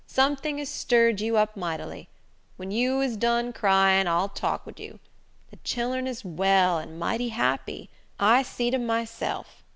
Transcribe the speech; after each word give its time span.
Something 0.07 0.57
has 0.57 0.67
stirred 0.67 1.21
you 1.21 1.37
up 1.37 1.55
mightily. 1.55 2.09
When 2.57 2.71
you 2.71 3.01
is 3.01 3.15
done 3.15 3.53
cryin, 3.53 4.07
I'll 4.07 4.29
talk 4.29 4.65
wid 4.65 4.79
you. 4.79 4.97
De 5.51 5.57
chillern 5.57 6.07
is 6.07 6.25
well, 6.25 6.79
and 6.79 6.97
mighty 6.97 7.29
happy. 7.29 7.87
I 8.19 8.41
seed 8.41 8.73
'em 8.73 8.87
myself. 8.87 9.63